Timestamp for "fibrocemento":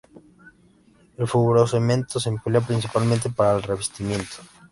1.27-2.19